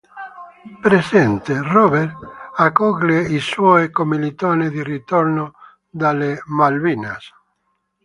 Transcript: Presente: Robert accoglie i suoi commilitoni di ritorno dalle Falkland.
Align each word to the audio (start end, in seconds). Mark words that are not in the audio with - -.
Presente: 0.81 1.61
Robert 1.61 2.15
accoglie 2.55 3.21
i 3.21 3.39
suoi 3.39 3.91
commilitoni 3.91 4.67
di 4.71 4.81
ritorno 4.81 5.53
dalle 5.87 6.37
Falkland. 6.43 7.17